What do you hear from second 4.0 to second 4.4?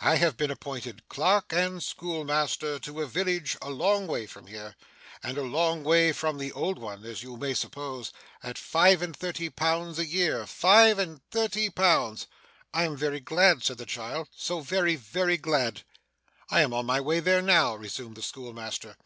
way